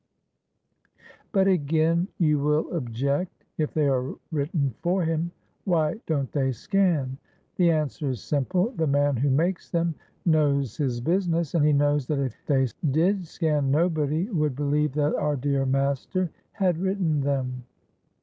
But, 1.31 1.47
again, 1.47 2.07
you 2.17 2.39
will 2.39 2.75
object: 2.75 3.45
if 3.59 3.71
they 3.75 3.87
are 3.87 4.15
written 4.31 4.73
for 4.81 5.03
him, 5.05 5.29
why 5.65 6.01
don't 6.07 6.31
they 6.31 6.53
scan? 6.53 7.19
The 7.57 7.69
answer 7.69 8.09
is 8.09 8.19
simple. 8.23 8.71
The 8.71 8.87
man 8.87 9.17
who 9.17 9.29
makes 9.29 9.69
them 9.69 9.93
knows 10.25 10.75
his 10.75 11.01
business, 11.01 11.53
and 11.53 11.63
he 11.63 11.71
knows 11.71 12.07
that 12.07 12.17
if 12.17 12.35
they 12.47 12.65
did 12.89 13.27
scan 13.27 13.69
nobody 13.69 14.27
would 14.31 14.55
believe 14.55 14.93
that 14.93 15.13
our 15.13 15.35
dear 15.35 15.67
master 15.67 16.31
had 16.53 16.79
written 16.79 17.21
them. 17.21 17.65